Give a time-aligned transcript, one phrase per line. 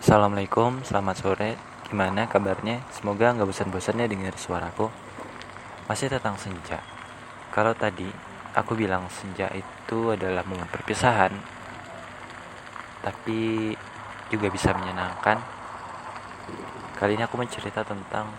[0.00, 1.60] Assalamualaikum, selamat sore.
[1.92, 2.80] Gimana kabarnya?
[2.88, 4.88] Semoga nggak bosan-bosannya dengar suaraku.
[5.92, 6.80] Masih tentang senja.
[7.52, 8.08] Kalau tadi
[8.56, 11.36] aku bilang senja itu adalah momen perpisahan,
[13.04, 13.76] tapi
[14.32, 15.36] juga bisa menyenangkan.
[16.96, 18.32] Kali ini aku mencerita tentang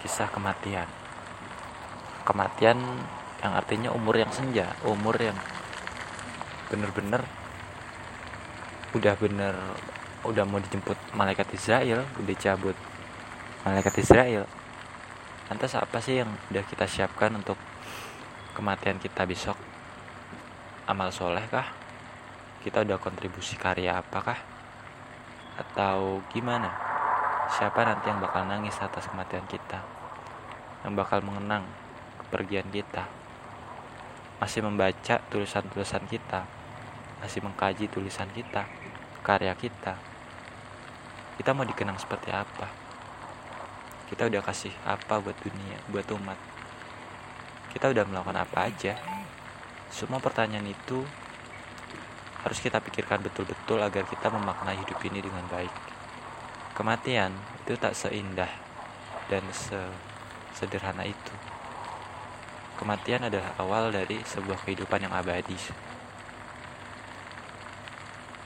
[0.00, 0.88] kisah kematian.
[2.24, 2.80] Kematian
[3.44, 5.36] yang artinya umur yang senja, umur yang
[6.72, 7.20] bener-bener
[8.96, 9.52] udah bener
[10.24, 12.76] udah mau dijemput malaikat Israel udah cabut
[13.66, 14.46] malaikat Israel.
[15.50, 17.58] Lantas apa sih yang udah kita siapkan untuk
[18.54, 19.58] kematian kita besok?
[20.86, 21.66] Amal soleh kah
[22.62, 24.38] kita udah kontribusi karya apakah?
[25.58, 26.70] Atau gimana?
[27.50, 29.82] Siapa nanti yang bakal nangis atas kematian kita?
[30.86, 31.66] Yang bakal mengenang
[32.26, 33.06] kepergian kita?
[34.38, 36.46] Masih membaca tulisan-tulisan kita?
[37.22, 38.66] Masih mengkaji tulisan kita
[39.26, 39.98] karya kita.
[41.34, 42.70] Kita mau dikenang seperti apa?
[44.06, 46.38] Kita udah kasih apa buat dunia buat umat?
[47.74, 48.94] Kita udah melakukan apa aja?
[49.90, 51.02] Semua pertanyaan itu
[52.46, 55.74] harus kita pikirkan betul-betul agar kita memaknai hidup ini dengan baik.
[56.78, 57.34] Kematian
[57.66, 58.48] itu tak seindah
[59.26, 59.42] dan
[60.54, 61.34] sederhana itu.
[62.78, 65.58] Kematian adalah awal dari sebuah kehidupan yang abadi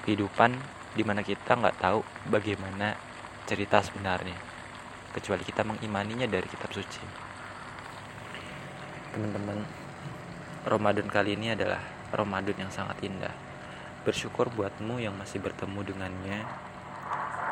[0.07, 0.57] kehidupan
[0.95, 2.99] di mana kita nggak tahu bagaimana
[3.47, 4.37] cerita sebenarnya
[5.11, 7.03] kecuali kita mengimaninya dari kitab suci.
[9.11, 9.67] Teman-teman
[10.63, 11.83] Ramadan kali ini adalah
[12.15, 13.35] Ramadan yang sangat indah.
[14.07, 16.47] Bersyukur buatmu yang masih bertemu dengannya.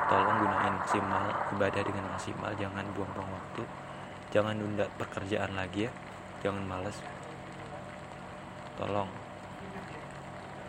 [0.08, 1.24] Tolong gunain maksimal
[1.58, 3.62] ibadah dengan maksimal jangan buang-buang waktu.
[4.30, 5.92] Jangan nunda pekerjaan lagi ya
[6.42, 6.98] jangan males.
[8.78, 9.10] Tolong.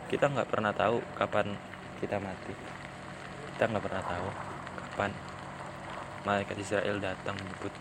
[0.09, 1.53] Kita nggak pernah tahu kapan
[1.99, 2.55] kita mati.
[3.53, 4.27] Kita nggak pernah tahu
[4.79, 5.11] kapan
[6.23, 7.73] malaikat Israel datang menjemput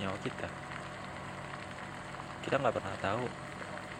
[0.00, 0.48] nyawa kita.
[2.40, 3.24] Kita nggak pernah tahu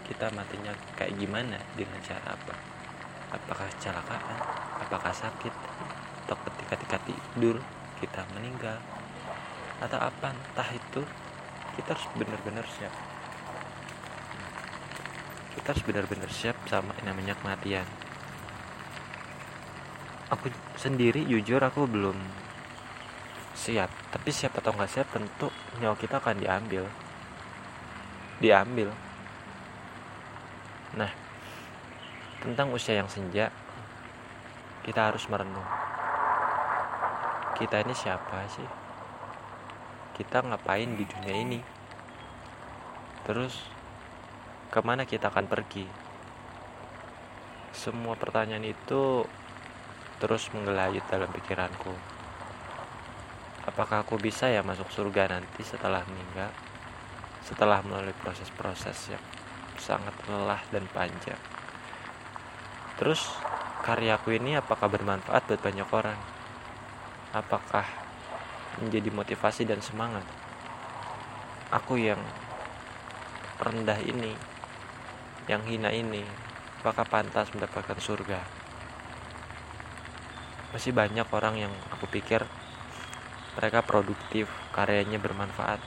[0.08, 2.54] kita matinya kayak gimana dengan cara apa.
[3.36, 4.38] Apakah kecelakaan
[4.80, 5.54] apakah sakit
[6.26, 7.56] atau ketika ketika tidur
[8.00, 8.80] kita meninggal
[9.82, 11.04] atau apa entah itu
[11.76, 12.94] kita harus benar-benar siap.
[15.52, 18.05] Kita harus benar-benar siap sama yang namanya kematian
[20.26, 22.16] aku sendiri jujur aku belum
[23.54, 23.90] siap.
[24.10, 25.48] Tapi siap atau nggak siap tentu
[25.78, 26.84] nyawa kita akan diambil.
[28.42, 28.88] Diambil.
[30.98, 31.10] Nah
[32.42, 33.50] tentang usia yang senja
[34.86, 35.66] kita harus merenung.
[37.56, 38.68] Kita ini siapa sih?
[40.14, 41.60] Kita ngapain di dunia ini?
[43.26, 43.66] Terus
[44.70, 45.88] ke mana kita akan pergi?
[47.74, 49.24] Semua pertanyaan itu
[50.16, 51.92] terus menggelayut dalam pikiranku.
[53.66, 56.48] Apakah aku bisa ya masuk surga nanti setelah meninggal?
[57.44, 59.22] Setelah melalui proses-proses yang
[59.76, 61.38] sangat lelah dan panjang.
[62.96, 63.28] Terus
[63.84, 66.18] karyaku ini apakah bermanfaat buat banyak orang?
[67.36, 67.84] Apakah
[68.80, 70.24] menjadi motivasi dan semangat?
[71.68, 72.18] Aku yang
[73.60, 74.32] rendah ini,
[75.44, 76.24] yang hina ini,
[76.80, 78.55] apakah pantas mendapatkan surga?
[80.74, 82.42] Masih banyak orang yang aku pikir
[83.56, 85.80] mereka produktif karyanya bermanfaat.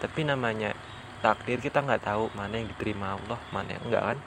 [0.00, 0.72] Tapi namanya
[1.20, 4.18] takdir kita nggak tahu mana yang diterima Allah mana yang enggak kan?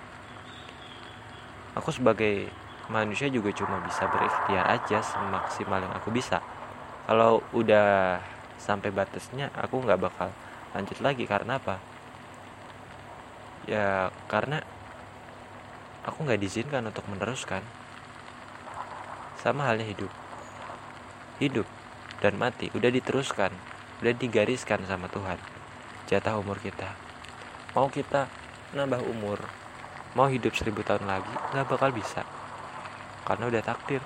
[1.80, 2.52] Aku sebagai
[2.92, 6.44] manusia juga cuma bisa berikhtiar aja semaksimal yang aku bisa.
[7.08, 8.20] Kalau udah
[8.60, 10.30] sampai batasnya aku nggak bakal
[10.76, 11.24] lanjut lagi.
[11.26, 11.80] Karena apa?
[13.64, 14.60] Ya karena
[16.04, 17.64] aku nggak diizinkan untuk meneruskan
[19.44, 20.08] sama halnya hidup.
[21.44, 21.68] Hidup
[22.24, 23.52] dan mati udah diteruskan
[24.00, 25.36] udah digariskan sama Tuhan
[26.08, 26.96] jatah umur kita.
[27.76, 28.32] Mau kita
[28.72, 29.44] nambah umur
[30.16, 32.24] mau hidup seribu tahun lagi nggak bakal bisa.
[33.28, 34.00] Karena udah takdir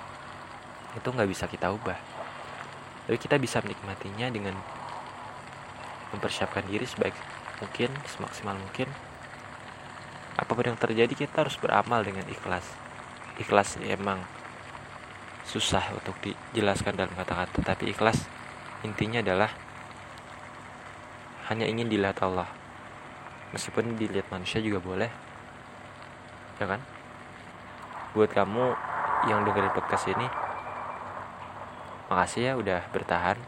[0.98, 1.98] itu nggak bisa kita ubah.
[3.06, 4.58] Tapi kita bisa menikmatinya dengan
[6.10, 7.14] mempersiapkan diri sebaik
[7.62, 8.90] mungkin semaksimal mungkin.
[10.38, 12.66] Apa pun yang terjadi kita harus beramal dengan ikhlas.
[13.38, 14.22] Ikhlas emang
[15.48, 18.28] susah untuk dijelaskan dalam kata-kata tapi ikhlas
[18.84, 19.48] intinya adalah
[21.48, 22.44] hanya ingin dilihat Allah.
[23.56, 25.08] Meskipun dilihat manusia juga boleh
[26.60, 26.84] ya kan?
[28.12, 28.64] Buat kamu
[29.32, 30.28] yang dengerin podcast ini
[32.12, 33.40] makasih ya udah bertahan.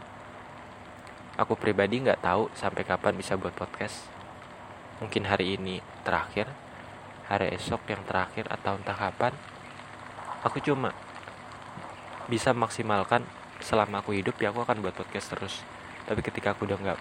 [1.36, 4.08] Aku pribadi nggak tahu sampai kapan bisa buat podcast.
[5.04, 6.48] Mungkin hari ini terakhir
[7.28, 9.36] hari esok yang terakhir atau entah kapan.
[10.48, 10.96] Aku cuma
[12.30, 13.26] bisa maksimalkan
[13.58, 15.54] selama aku hidup ya aku akan buat podcast terus.
[16.06, 17.00] Tapi ketika aku udah nggak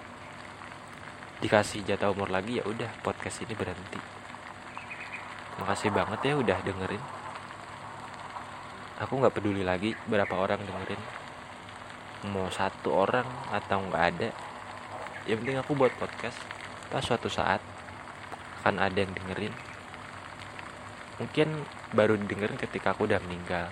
[1.45, 4.01] dikasih jatah umur lagi ya udah podcast ini berhenti.
[5.61, 7.03] Makasih banget ya udah dengerin.
[9.05, 11.01] Aku nggak peduli lagi berapa orang dengerin.
[12.33, 14.29] Mau satu orang atau nggak ada
[15.29, 16.41] yang penting aku buat podcast.
[16.89, 17.61] Pas suatu saat
[18.65, 19.53] akan ada yang dengerin.
[21.21, 21.47] Mungkin
[21.93, 23.69] baru dengerin ketika aku udah meninggal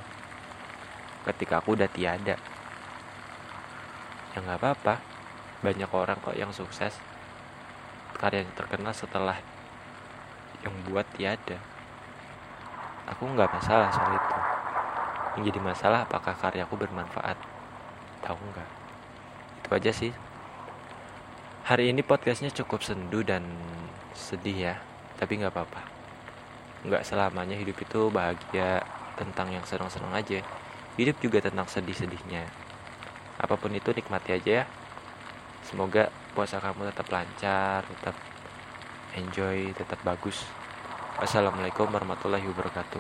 [1.27, 2.39] ketika aku udah tiada.
[4.31, 5.03] Ya nggak apa-apa.
[5.59, 6.95] Banyak orang kok yang sukses.
[8.15, 9.38] Karya yang terkenal setelah
[10.63, 11.59] yang buat tiada.
[13.12, 14.38] Aku nggak masalah soal itu.
[15.38, 17.38] Yang jadi masalah apakah karyaku bermanfaat?
[18.23, 18.69] Tahu nggak?
[19.63, 20.12] Itu aja sih.
[21.68, 23.44] Hari ini podcastnya cukup sendu dan
[24.15, 24.75] sedih ya
[25.19, 25.81] tapi nggak apa-apa.
[26.88, 28.85] Nggak selamanya hidup itu bahagia
[29.18, 30.45] tentang yang senang-senang aja
[30.97, 32.49] hidup juga tentang sedih-sedihnya.
[33.38, 34.65] Apa pun itu nikmati aja ya.
[35.61, 38.15] Semoga puasa kamu tetap lancar tetap
[39.13, 40.41] enjoy tetap bagus.
[41.17, 42.95] Wassalamualaikum warahmatullahi wabarakatuh